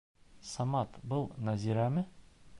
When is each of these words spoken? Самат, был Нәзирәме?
Самат, 0.51 0.97
был 1.13 1.29
Нәзирәме? 1.51 2.07